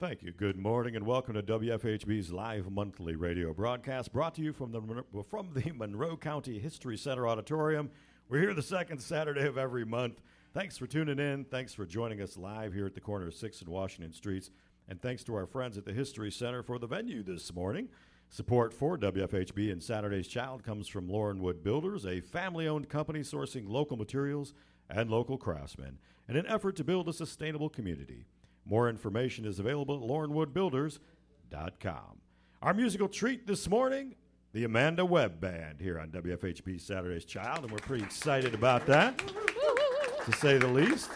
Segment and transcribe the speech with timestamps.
[0.00, 0.32] Thank you.
[0.32, 5.04] Good morning and welcome to WFHB's live monthly radio broadcast brought to you from the,
[5.30, 7.90] from the Monroe County History Center Auditorium.
[8.28, 10.20] We're here the second Saturday of every month.
[10.52, 11.44] Thanks for tuning in.
[11.44, 14.50] Thanks for joining us live here at the corner of 6th and Washington Streets.
[14.88, 17.88] And thanks to our friends at the History Center for the venue this morning.
[18.30, 23.20] Support for WFHB and Saturday's Child comes from Loren Wood Builders, a family owned company
[23.20, 24.54] sourcing local materials
[24.90, 25.98] and local craftsmen
[26.28, 28.24] in an effort to build a sustainable community.
[28.66, 32.20] More information is available at lorenwoodbuilders.com.
[32.62, 34.14] Our musical treat this morning,
[34.52, 39.20] the Amanda Webb Band here on WFHB Saturday's Child, and we're pretty excited about that,
[40.24, 41.10] to say the least.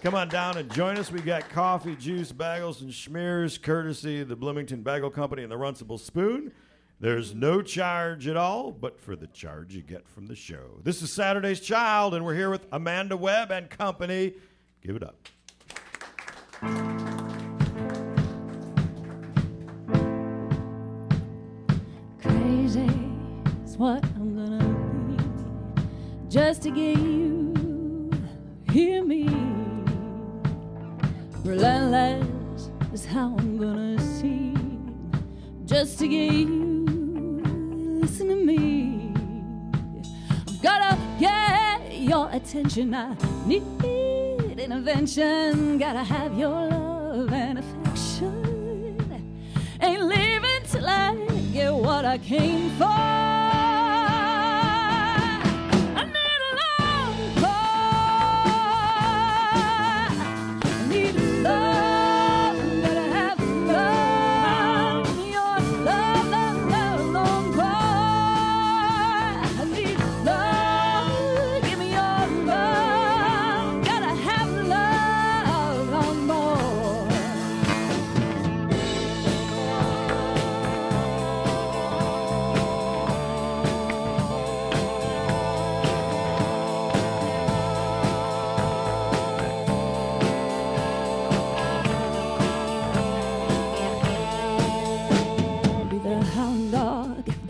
[0.00, 1.10] Come on down and join us.
[1.10, 5.56] We got coffee, juice, bagels, and schmears, courtesy of the Bloomington Bagel Company and the
[5.56, 6.52] Runcible Spoon.
[7.00, 10.78] There's no charge at all, but for the charge you get from the show.
[10.82, 14.34] This is Saturday's Child, and we're here with Amanda Webb and company.
[14.82, 15.28] Give it up.
[26.70, 28.10] Get you
[28.70, 29.28] hear me.
[31.44, 34.54] Relentless is how I'm gonna see
[35.66, 36.84] just to get you
[38.00, 39.12] listen to me.
[40.48, 42.94] I've gotta get your attention.
[42.94, 43.14] I
[43.46, 43.62] need
[44.58, 45.78] intervention.
[45.78, 49.22] Gotta have your love and affection.
[49.80, 51.14] Ain't leaving till I
[51.52, 53.23] get what I came for.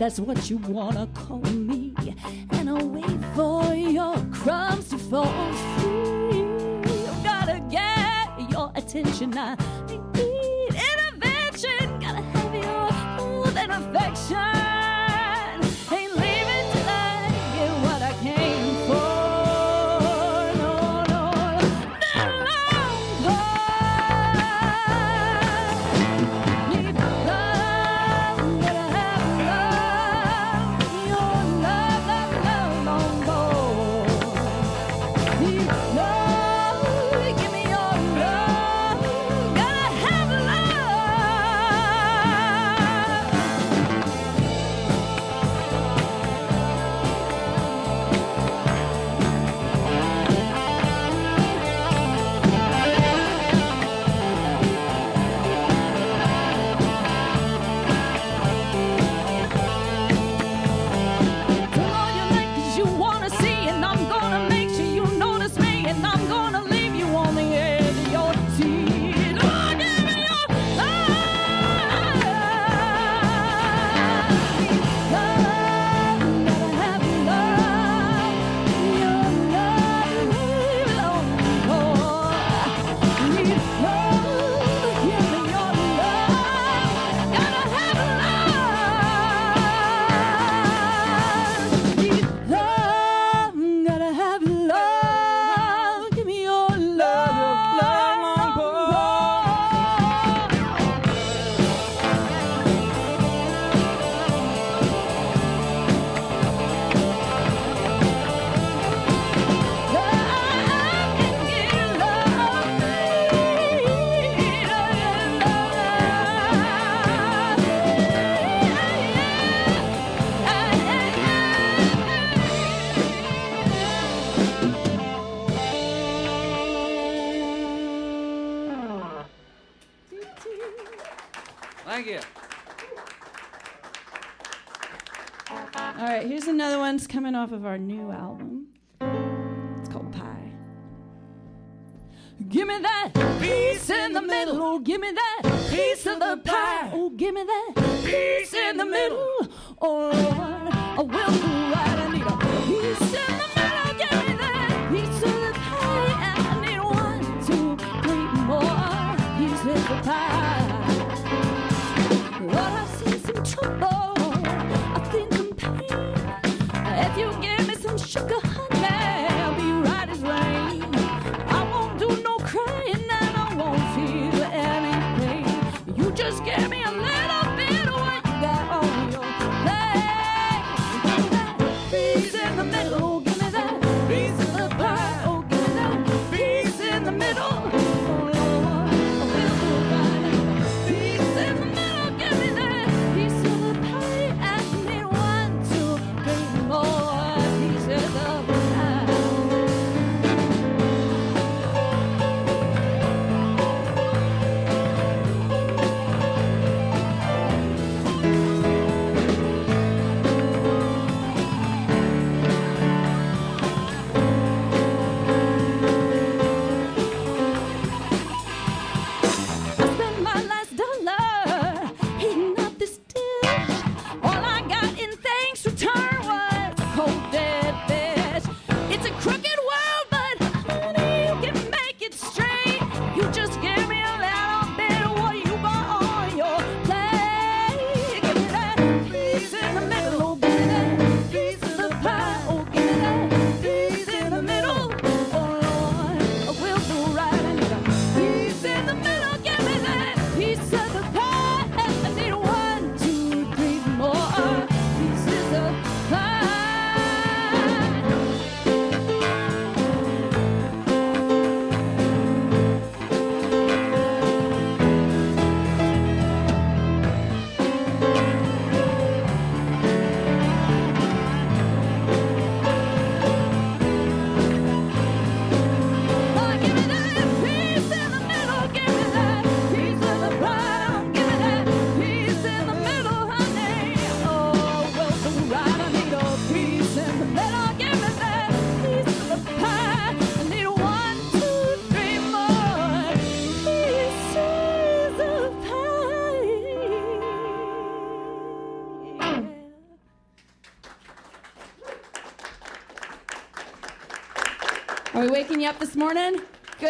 [0.05, 1.91] That's what you wanna call me.
[2.51, 5.25] And I'll wait for your crumbs to fall
[5.79, 6.37] free.
[6.37, 9.35] You gotta get your attention.
[9.35, 9.55] I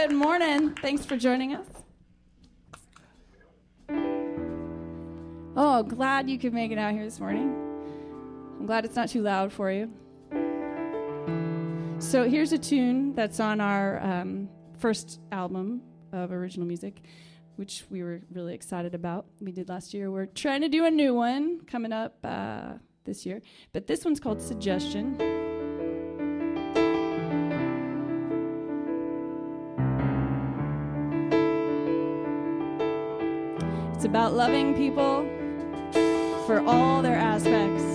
[0.07, 0.75] Good morning.
[0.84, 1.66] Thanks for joining us.
[5.57, 7.52] Oh, glad you could make it out here this morning.
[8.60, 9.92] I'm glad it's not too loud for you.
[11.98, 14.48] So, here's a tune that's on our um,
[14.78, 15.81] first album
[16.13, 17.01] of original music,
[17.56, 19.25] which we were really excited about.
[19.42, 20.12] We did last year.
[20.12, 22.74] We're trying to do a new one coming up uh,
[23.06, 23.42] this year,
[23.74, 25.55] but this one's called Suggestion.
[34.06, 35.25] It's about loving people
[36.46, 37.94] for all their aspects.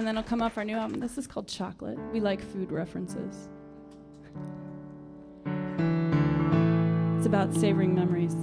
[0.00, 0.98] And then it'll come off our new album.
[0.98, 1.98] This is called Chocolate.
[2.10, 3.50] We like food references.
[7.18, 8.34] It's about savoring memories.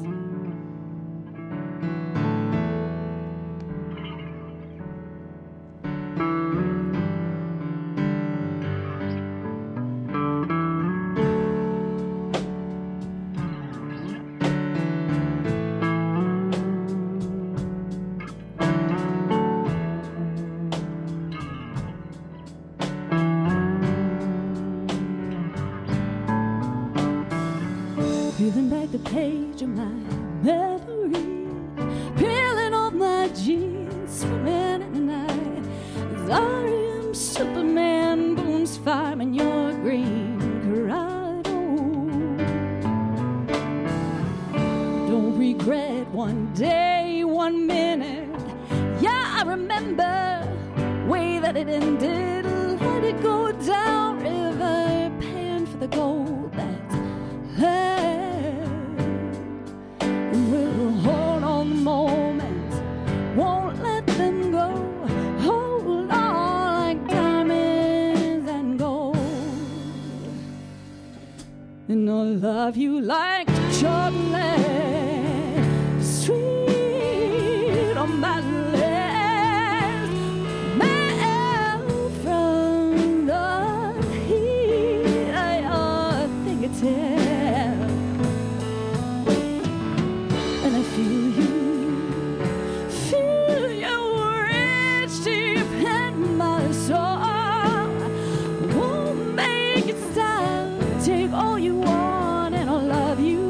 [101.38, 103.42] all you want, and I'll love you,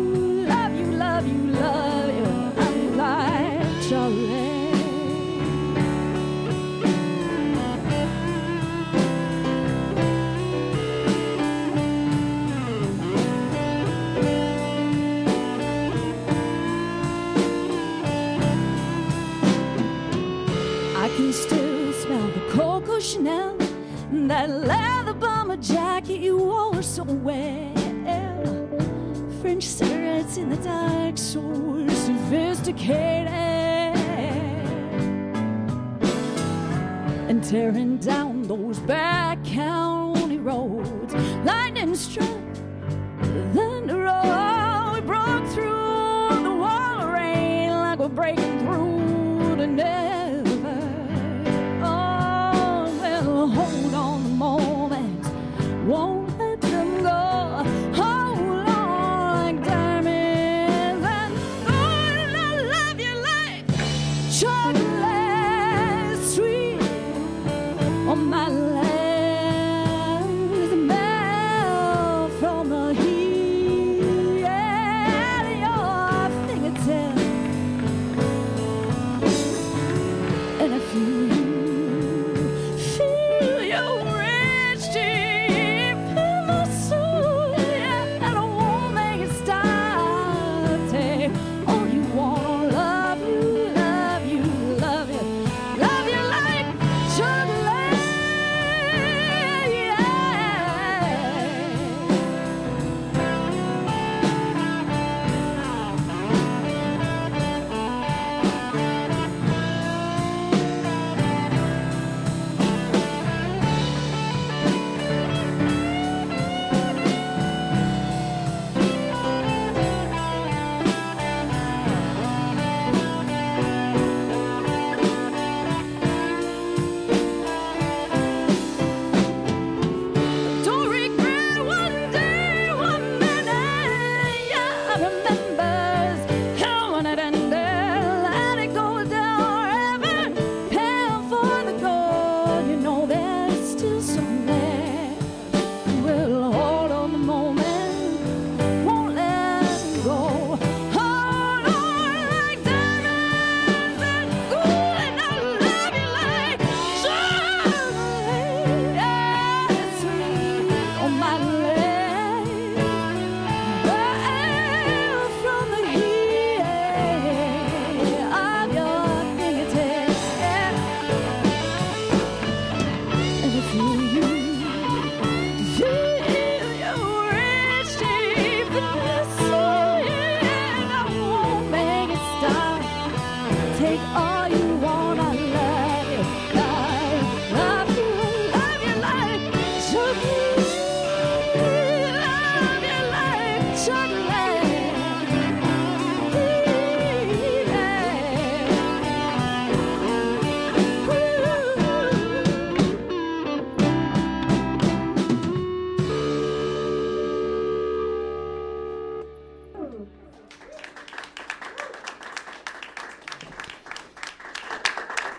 [0.46, 2.26] love you, love you, love you.
[2.66, 4.46] I'm like Charlie.
[21.04, 23.58] I can still smell the Coco Chanel,
[24.28, 27.47] that leather bomber jacket you wore so well.
[29.48, 33.30] French cigarettes in the dark, so sophisticated.
[37.30, 41.14] And tearing down those back county roads,
[41.46, 42.47] lightning struck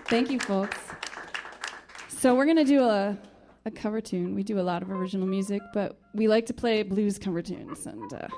[0.09, 0.79] Thank you, folks.
[2.09, 3.17] So we're going to do a,
[3.67, 4.35] a cover tune.
[4.35, 7.87] We do a lot of original music, but we like to play blues cover tunes.
[7.87, 8.29] And uh,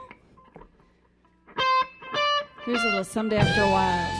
[2.64, 4.19] here's a little Someday After a While.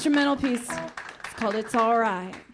[0.00, 0.66] Instrumental piece.
[0.70, 2.34] It's called It's Alright.
[2.34, 2.49] Ooh.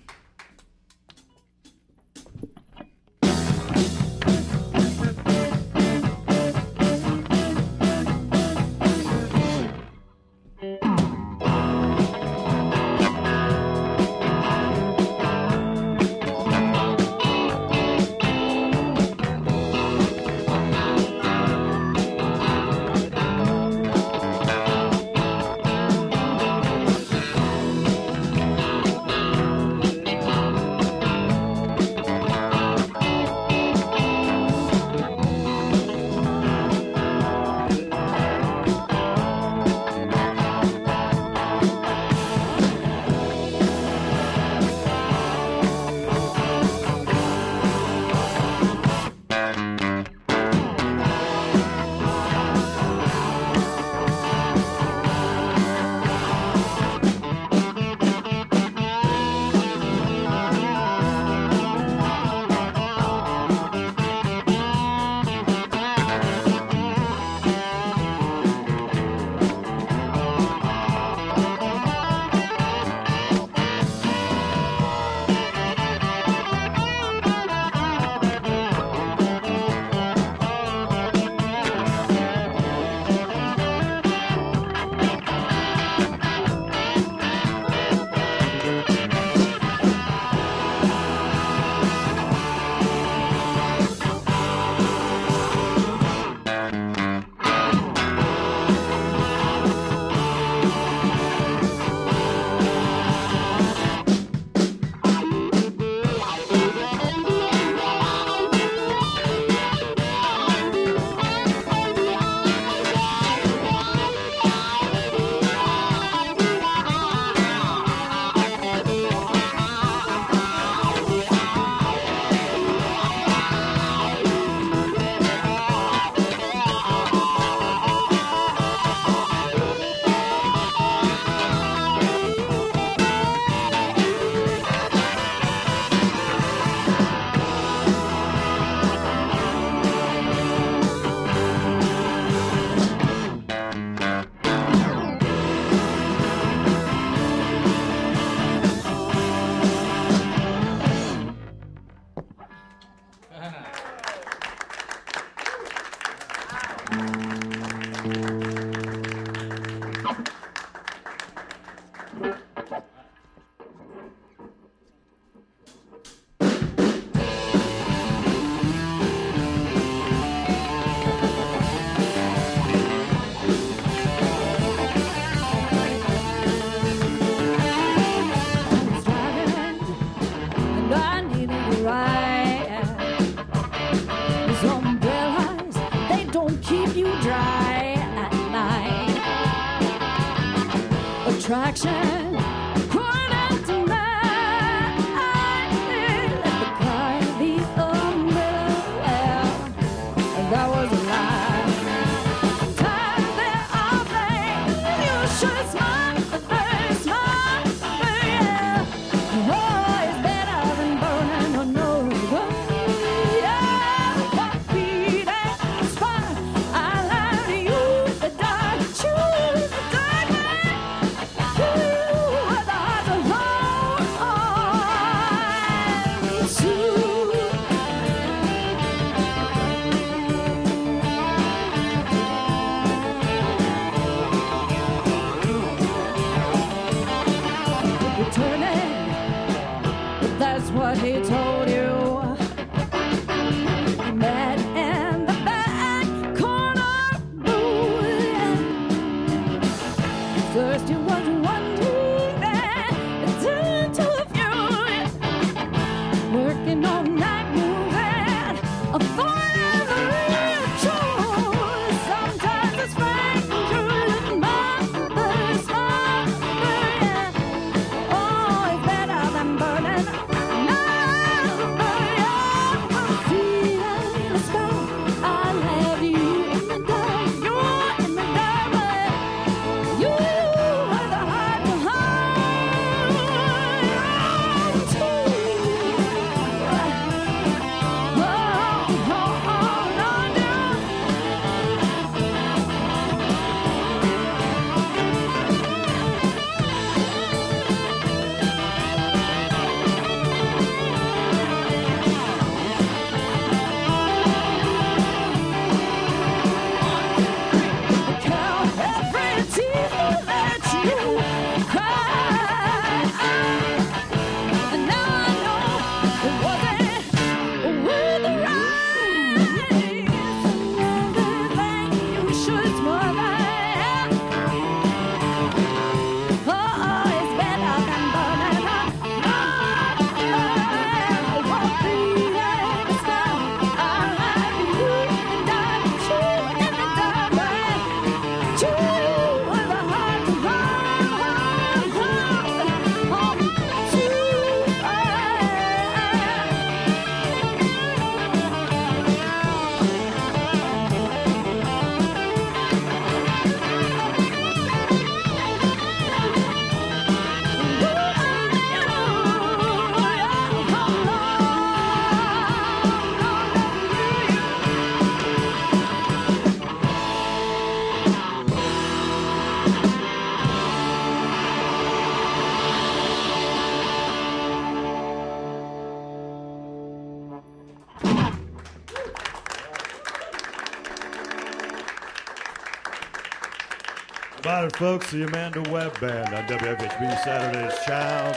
[384.98, 388.34] Folks, the Amanda Webb Band on WFHB Saturday's Child.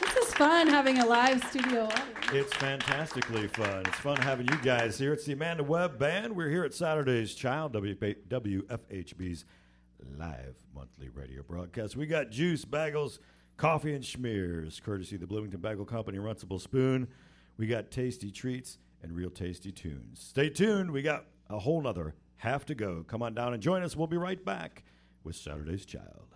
[0.00, 2.08] This is fun having a live studio audience.
[2.32, 3.84] It's fantastically fun.
[3.86, 5.12] It's fun having you guys here.
[5.12, 6.34] It's the Amanda Webb Band.
[6.34, 9.44] We're here at Saturday's Child, WFHB's
[10.18, 11.94] live monthly radio broadcast.
[11.94, 13.20] We got juice, bagels,
[13.56, 17.06] coffee, and schmears, courtesy of the Bloomington Bagel Company, Runcible Spoon.
[17.56, 20.18] We got tasty treats and real tasty tunes.
[20.18, 20.90] Stay tuned.
[20.90, 23.04] We got a whole nother half to go.
[23.06, 23.94] Come on down and join us.
[23.94, 24.82] We'll be right back
[25.24, 26.28] with Saturday's Child.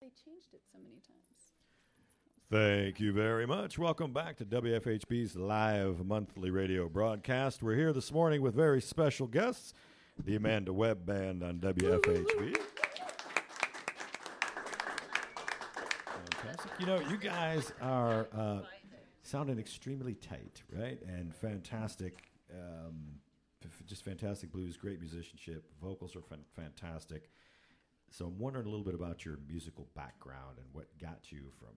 [0.00, 1.28] They changed it so many times.
[2.50, 3.78] Thank you very much.
[3.78, 7.62] Welcome back to WFHB's live monthly radio broadcast.
[7.62, 9.74] We're here this morning with very special guests,
[10.24, 12.56] the Amanda Webb Band on WFHB.
[16.06, 16.70] Fantastic.
[16.78, 18.60] You know, you guys are uh,
[19.22, 20.98] sounding extremely tight, right?
[21.06, 22.24] And fantastic.
[22.52, 23.20] Um,
[23.64, 25.64] f- just fantastic blues, great musicianship.
[25.82, 27.30] Vocals are fan- fantastic.
[28.10, 31.74] So I'm wondering a little bit about your musical background and what got you from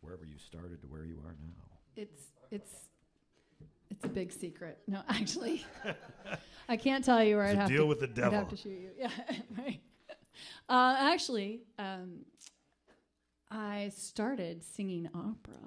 [0.00, 1.78] wherever you started to where you are now.
[1.94, 2.74] It's it's
[3.92, 4.78] it's a big secret.
[4.88, 5.64] No, actually,
[6.68, 8.32] I can't tell you where It's I'd a have deal to, with the devil.
[8.32, 8.90] I'd have to shoot you.
[8.98, 9.10] Yeah,
[9.58, 9.80] right.
[10.68, 12.20] Uh, actually, um,
[13.50, 15.58] I started singing opera.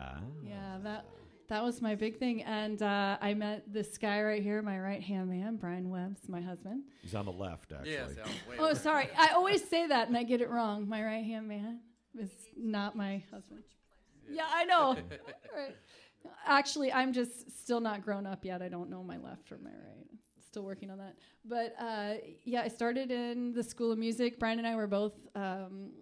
[0.00, 0.18] Ah.
[0.46, 1.06] Yeah, that
[1.48, 5.02] that was my big thing, and uh, I met this guy right here, my right
[5.02, 6.82] hand man, Brian Webb's my husband.
[7.00, 7.92] He's on the left, actually.
[7.92, 10.88] Yes, yeah, Oh, sorry, I always say that and I get it wrong.
[10.88, 11.80] My right hand man
[12.18, 13.62] is not my husband.
[14.30, 14.96] Yeah, I know.
[15.56, 15.76] right.
[16.46, 18.62] Actually, I'm just still not grown up yet.
[18.62, 20.06] I don't know my left or my right.
[20.44, 21.16] Still working on that.
[21.44, 24.38] But uh, yeah, I started in the School of Music.
[24.38, 25.92] Brian and I were both um,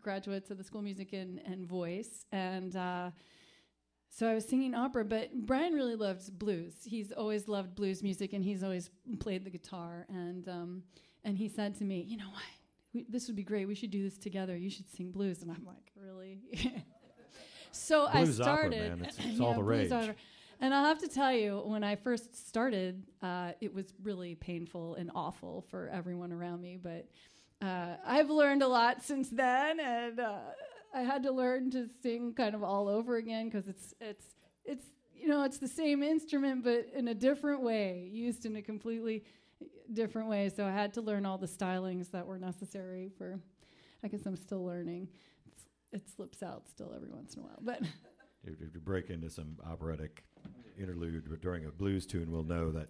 [0.00, 2.24] graduates of the School of Music and, and Voice.
[2.32, 3.10] And uh,
[4.08, 6.74] so I was singing opera, but Brian really loves blues.
[6.84, 10.06] He's always loved blues music, and he's always played the guitar.
[10.08, 10.82] And um,
[11.24, 12.42] and he said to me, "You know what?
[12.92, 13.66] We, this would be great.
[13.66, 14.56] We should do this together.
[14.56, 16.40] You should sing blues." And I'm like, "Really?"
[17.72, 18.98] so Blues I opera, started.
[18.98, 19.00] man.
[19.08, 19.90] It's- it's all the rage.
[19.92, 20.14] opera.
[20.62, 24.94] And I'll have to tell you, when I first started, uh, it was really painful
[24.96, 26.76] and awful for everyone around me.
[26.76, 27.08] But
[27.62, 30.38] uh, I've learned a lot since then, and uh,
[30.94, 34.24] I had to learn to sing kind of all over again because it's it's
[34.66, 34.84] it's
[35.16, 39.24] you know it's the same instrument but in a different way, used in a completely
[39.94, 40.50] different way.
[40.54, 43.40] So I had to learn all the stylings that were necessary for.
[44.04, 45.08] I guess I'm still learning.
[45.92, 47.80] It's, it slips out still every once in a while, but.
[48.42, 50.24] If if you break into some operatic
[50.78, 52.88] interlude during a blues tune, we'll know that.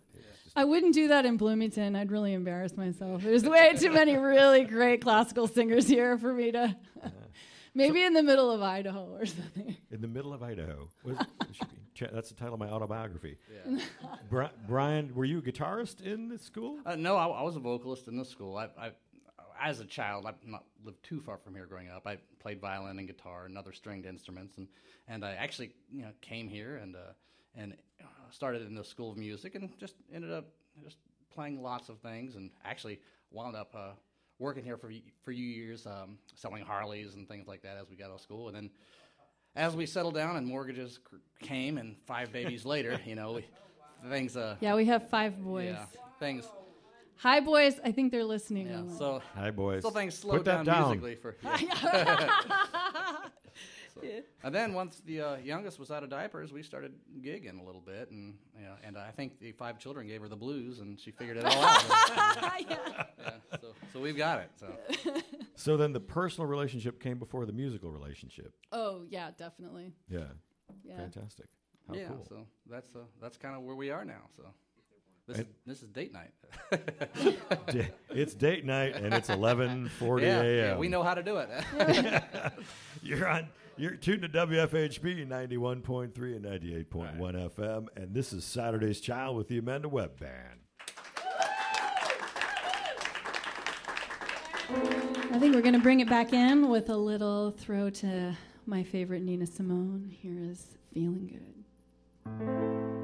[0.55, 1.97] I wouldn't do that in Bloomington.
[1.97, 3.23] I'd really embarrass myself.
[3.23, 6.77] There's way too many really great classical singers here for me to.
[7.75, 9.77] Maybe in the middle of Idaho or something.
[9.91, 10.89] in the middle of Idaho.
[11.05, 13.37] Was, it should be, cha- that's the title of my autobiography.
[13.53, 13.81] Yeah.
[14.29, 16.79] Bri- Brian, were you a guitarist in the school?
[16.85, 18.57] Uh, no, I, I was a vocalist in the school.
[18.57, 18.91] I, I,
[19.61, 22.07] as a child, I've not lived too far from here growing up.
[22.07, 24.67] I played violin and guitar and other stringed instruments, and,
[25.07, 27.13] and I actually you know came here and uh,
[27.55, 30.47] and uh, started in the school of music and just ended up
[30.83, 30.97] just
[31.33, 33.91] playing lots of things and actually wound up uh,
[34.39, 34.91] working here for
[35.23, 38.15] for a few years, um, selling Harleys and things like that as we got out
[38.17, 38.71] of school, and then
[39.57, 41.01] as we settled down and mortgages
[41.41, 43.45] came and five babies later, you know, we,
[44.09, 45.67] things uh, Yeah, we have five boys.
[45.67, 45.87] yeah,
[46.19, 46.47] things
[47.23, 47.79] Hi, boys.
[47.85, 48.67] I think they're listening.
[48.69, 48.79] yeah.
[48.81, 48.97] online.
[48.99, 49.81] So Hi, boys.
[49.81, 50.99] still things slowed Put that down, down.
[51.01, 51.37] musically for.
[51.43, 53.19] Yeah.
[53.95, 54.01] So-
[54.45, 57.83] And then once the uh, youngest was out of diapers, we started gigging a little
[57.83, 60.99] bit, and you know, and I think the five children gave her the blues, and
[60.99, 61.85] she figured it all out.
[62.71, 63.05] yeah,
[63.61, 64.51] so, so we've got it.
[64.59, 64.69] So
[65.57, 68.55] So then the personal relationship came before the musical relationship.
[68.73, 69.93] oh yeah, definitely.
[70.09, 70.21] Yeah.
[70.85, 70.97] Yeah.
[70.97, 71.47] Fantastic.
[71.89, 72.25] How yeah, cool.
[72.27, 74.23] so that's uh, that's kind of where we are now.
[74.37, 74.45] So
[75.31, 76.33] this is, this is date night.
[78.11, 80.57] It's date night and it's 11:40 yeah, a.m.
[80.57, 81.49] yeah, we know how to do it.
[83.03, 83.49] You're on.
[83.77, 89.57] You're tuned to WFHB 91.3 and 98.1 FM, and this is Saturday's Child with the
[89.57, 90.61] Amanda Webb Band.
[95.33, 98.83] I think we're going to bring it back in with a little throw to my
[98.83, 100.11] favorite Nina Simone.
[100.21, 101.41] Here is Feeling
[102.37, 103.00] Good.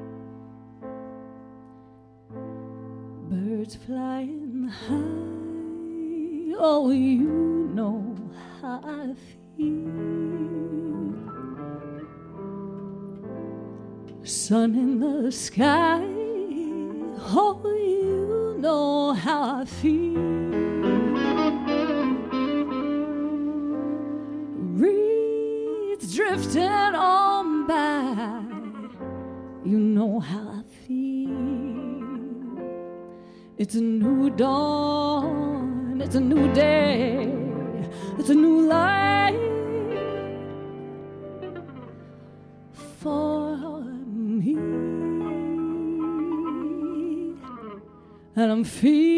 [3.29, 8.15] Birds flying high, oh, you know
[8.61, 9.13] how I
[9.57, 11.13] feel.
[14.23, 16.01] Sun in the sky,
[17.19, 20.21] oh, you know how I feel.
[24.79, 28.41] Reeds drifting on by,
[29.65, 30.56] you know how I
[33.59, 37.33] It's a new dawn, it's a new day,
[38.19, 39.33] it's a new life
[42.99, 44.53] for me.
[48.35, 49.16] And I'm feeling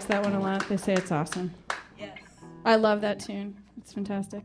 [0.00, 0.66] likes that one a lot.
[0.66, 1.52] They say it's awesome.
[1.98, 2.16] Yes.
[2.64, 3.54] I love that tune.
[3.76, 4.42] It's fantastic.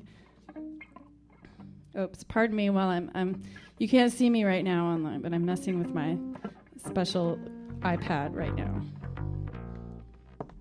[1.98, 3.42] Oops, pardon me while I'm I'm
[3.78, 6.18] you can't see me right now online, but I'm messing with my
[6.86, 7.40] special
[7.80, 8.82] iPad right now.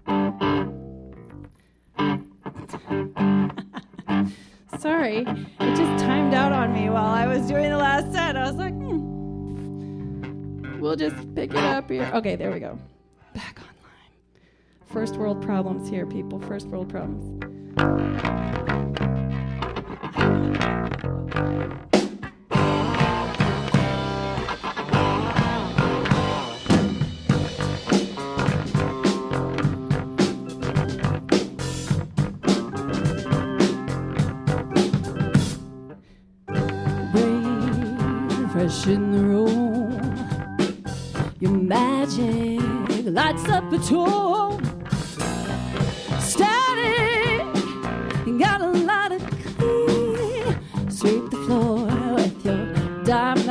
[4.78, 8.36] Sorry, it just timed out on me while I was doing the last set.
[8.36, 12.09] I was like, hmm, we'll just pick it up here.
[12.14, 12.78] Okay, there we go.
[13.34, 13.74] Back on.
[14.95, 16.38] First world problems here, people.
[16.38, 17.42] First world problems.
[38.53, 40.01] Fresh in the room,
[41.40, 42.62] your magic
[43.05, 44.53] lights up a tour
[46.25, 47.45] steady.
[48.39, 49.22] Got a lot of
[49.57, 50.91] clean.
[50.91, 53.43] Sweep the floor with your diamond.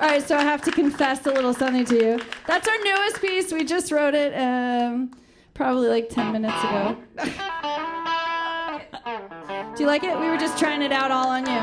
[0.00, 2.20] All right, so I have to confess a little something to you.
[2.46, 3.52] That's our newest piece.
[3.52, 5.10] We just wrote it um,
[5.52, 6.96] probably like 10 minutes ago.
[9.76, 10.18] Do you like it?
[10.18, 11.60] We were just trying it out all on you.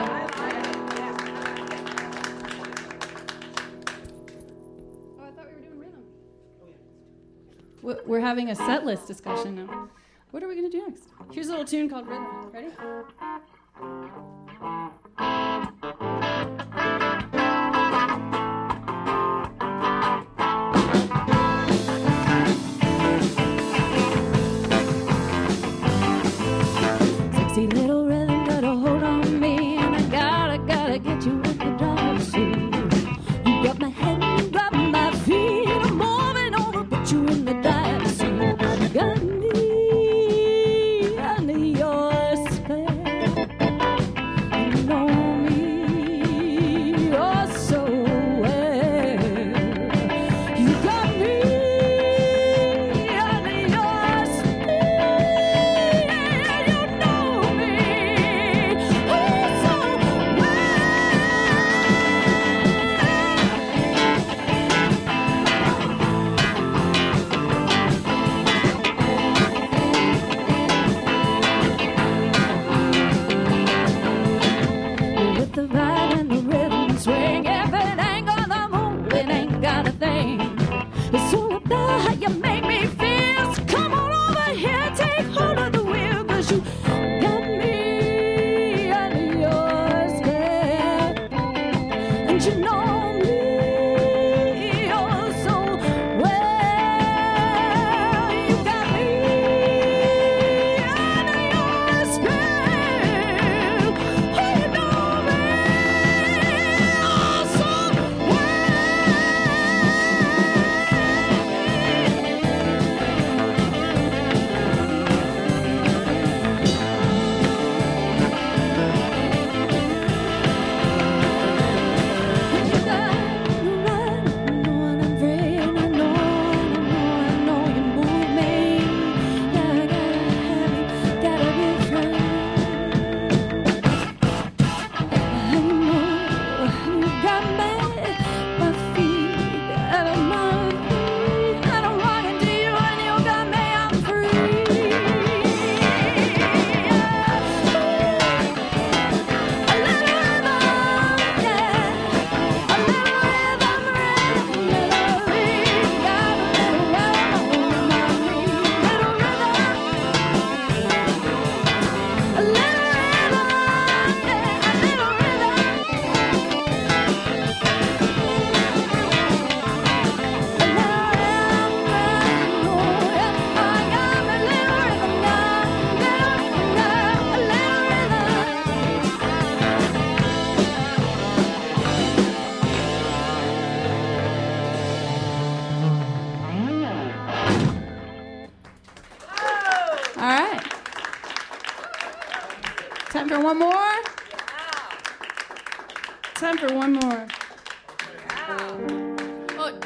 [8.05, 9.89] We're having a set list discussion now.
[10.29, 11.05] What are we going to do next?
[11.31, 12.51] Here's a little tune called Rhythm.
[12.53, 12.67] Ready?
[27.57, 27.86] you le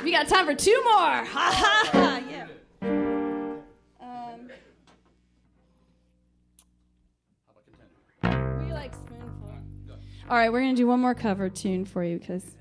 [0.03, 0.91] We got time for two more.
[1.25, 2.21] Ha ha ha.
[2.29, 2.47] Yeah.
[4.01, 4.49] Um,
[8.65, 9.55] we like spoonful.
[10.29, 12.57] All right, we're going to do one more cover tune for you because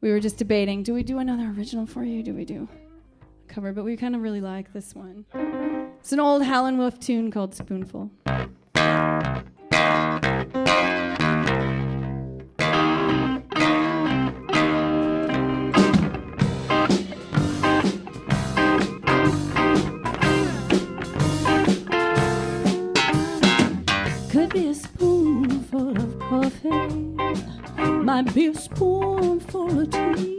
[0.00, 2.22] we were just debating do we do another original for you?
[2.22, 2.68] Do we do
[3.48, 3.72] a cover?
[3.72, 5.24] But we kind of really like this one.
[6.00, 8.10] It's an old Howlin' Wolf tune called Spoonful.
[28.22, 30.35] might be a spoonful of tea.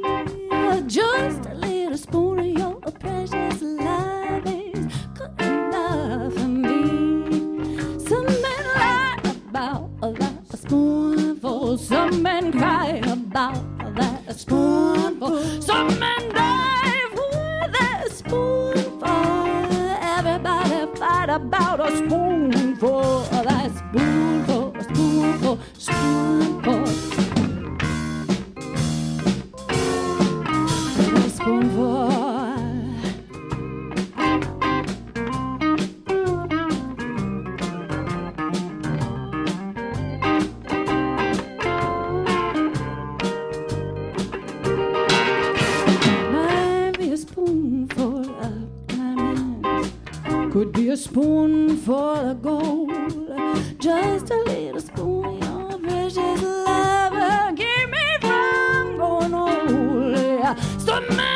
[60.98, 61.27] Good man.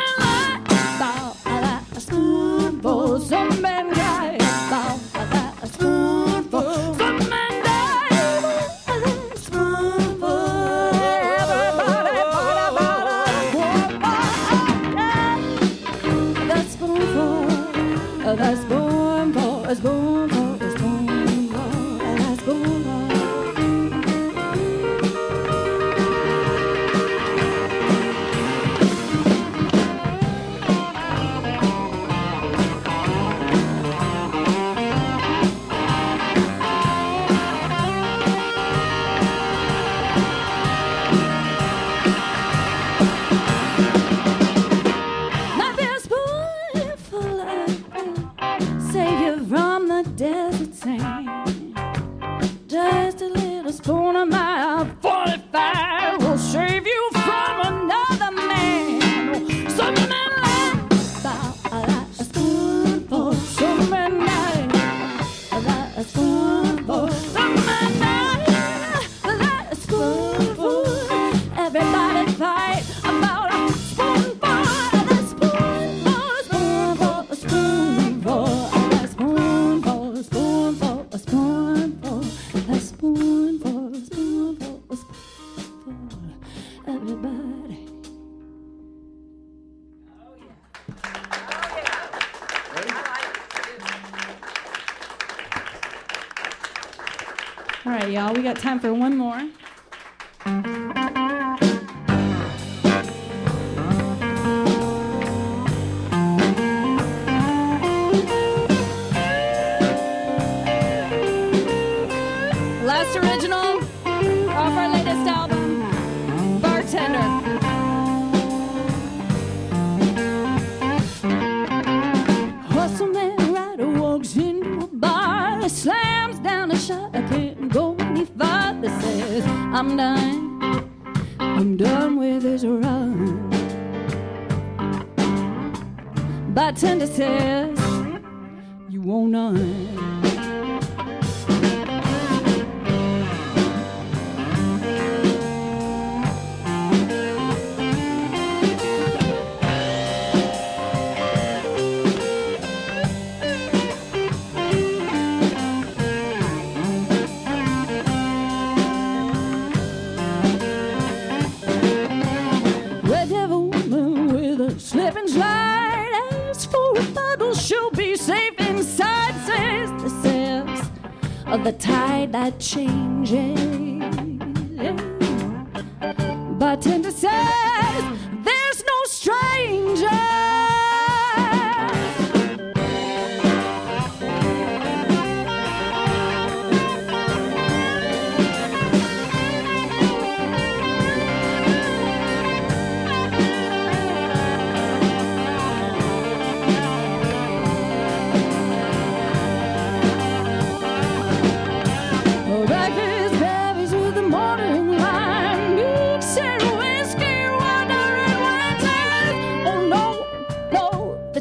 [172.62, 173.01] change.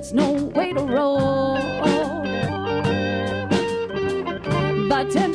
[0.09, 1.57] Way to roll.
[4.89, 5.30] Bartender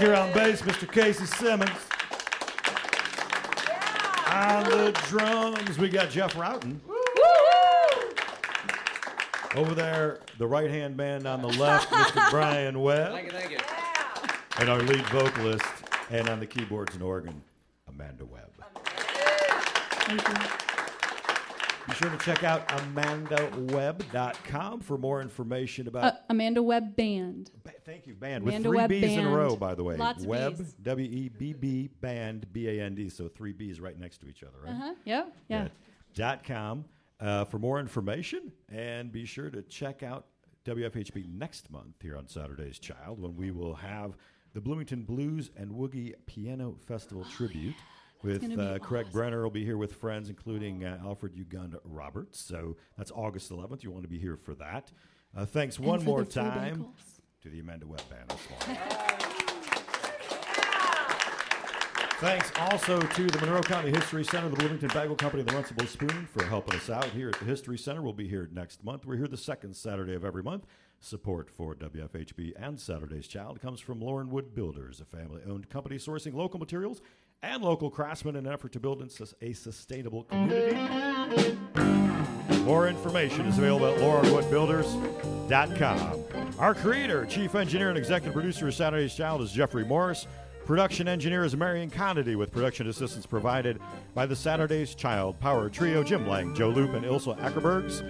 [0.00, 0.90] here on bass, Mr.
[0.90, 1.70] Casey Simmons.
[4.32, 6.80] On the drums, we got Jeff Routon.
[9.54, 12.30] Over there, the right hand band on the left, Mr.
[12.30, 13.12] Brian Webb.
[13.12, 13.58] Thank you, thank you.
[14.58, 15.64] And our lead vocalist,
[16.10, 17.42] and on the keyboards and organ,
[17.88, 18.50] Amanda Webb.
[20.06, 20.66] Thank you.
[21.90, 26.04] Be sure to check out AmandaWeb.com for more information about.
[26.04, 27.50] Uh, Amanda Webb Band.
[27.64, 28.44] Ba- Thank you, band.
[28.44, 29.96] Amanda With three Webb B's in a row, by the way.
[29.96, 30.74] Lots B's.
[30.82, 33.08] W E B B, band, B A N D.
[33.08, 34.70] So three B's right next to each other, right?
[34.72, 34.94] Uh huh.
[35.04, 35.24] Yeah.
[35.48, 35.66] Yeah.
[36.14, 36.84] Dot com
[37.18, 38.52] uh, for more information.
[38.68, 40.26] And be sure to check out
[40.64, 44.16] WFHB next month here on Saturday's Child when we will have
[44.54, 47.74] the Bloomington Blues and Woogie Piano Festival tribute.
[48.22, 49.12] With uh, Craig awesome.
[49.12, 52.40] Brenner will be here with friends, including uh, Alfred Uganda Roberts.
[52.40, 53.82] So that's August 11th.
[53.82, 54.92] You want to be here for that.
[55.36, 56.88] Uh, thanks And one more time
[57.42, 58.30] to the Amanda Webb Band.
[62.20, 66.28] Thanks also to the Monroe County History Center, the Bloomington Bagel Company, the Runcible Spoon
[66.30, 68.02] for helping us out here at the History Center.
[68.02, 69.06] We'll be here next month.
[69.06, 70.66] We're here the second Saturday of every month.
[70.98, 75.96] Support for WFHB and Saturday's Child comes from Loren Wood Builders, a family owned company
[75.96, 77.00] sourcing local materials
[77.42, 79.02] and local craftsmen in an effort to build
[79.40, 81.56] a sustainable community.
[82.64, 86.24] More information is available at lorenwoodbuilders.com.
[86.58, 90.26] Our creator, chief engineer, and executive producer of Saturday's Child is Jeffrey Morris.
[90.66, 93.80] Production engineer is Marion Conity, with production assistance provided
[94.14, 98.06] by the Saturday's Child Power Trio, Jim Lang, Joe Loop, and Ilsa Ackerbergs.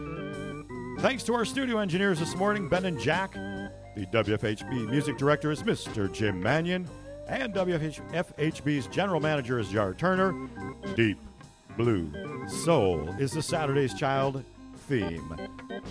[1.01, 3.33] Thanks to our studio engineers this morning, Ben and Jack.
[3.33, 6.13] The WFHB music director is Mr.
[6.13, 6.87] Jim Manion.
[7.29, 10.35] And WFHB's general manager is Jar Turner.
[10.97, 11.19] Deep
[11.77, 12.11] Blue
[12.49, 14.45] Soul is the Saturday's Child
[14.91, 15.37] theme.